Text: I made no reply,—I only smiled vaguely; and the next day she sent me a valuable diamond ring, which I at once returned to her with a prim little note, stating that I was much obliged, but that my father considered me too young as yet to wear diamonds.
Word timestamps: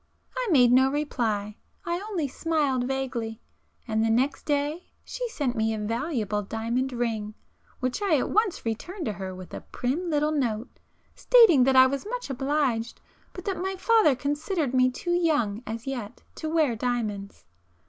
I 0.35 0.47
made 0.49 0.71
no 0.71 0.89
reply,—I 0.89 1.99
only 2.09 2.27
smiled 2.27 2.85
vaguely; 2.87 3.39
and 3.87 4.03
the 4.03 4.09
next 4.09 4.47
day 4.47 4.87
she 5.03 5.29
sent 5.29 5.55
me 5.55 5.75
a 5.75 5.77
valuable 5.77 6.41
diamond 6.41 6.91
ring, 6.91 7.35
which 7.81 8.01
I 8.01 8.17
at 8.17 8.31
once 8.31 8.65
returned 8.65 9.05
to 9.05 9.13
her 9.13 9.35
with 9.35 9.53
a 9.53 9.61
prim 9.61 10.09
little 10.09 10.31
note, 10.31 10.79
stating 11.13 11.65
that 11.65 11.75
I 11.75 11.85
was 11.85 12.07
much 12.07 12.31
obliged, 12.31 12.99
but 13.33 13.45
that 13.45 13.61
my 13.61 13.75
father 13.75 14.15
considered 14.15 14.73
me 14.73 14.89
too 14.89 15.13
young 15.13 15.61
as 15.67 15.85
yet 15.85 16.23
to 16.33 16.49
wear 16.49 16.75
diamonds. 16.75 17.45